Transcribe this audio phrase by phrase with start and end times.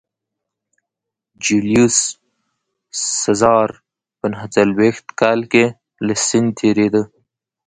[1.43, 1.97] جیولیوس
[3.23, 3.69] سزار
[4.19, 5.65] په نهه څلوېښت کال کې
[6.05, 7.01] له سیند تېرېده